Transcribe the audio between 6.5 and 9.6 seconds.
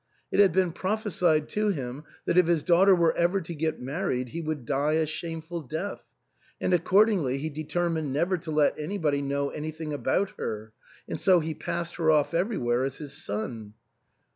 and accordingly he determined never to let anybody know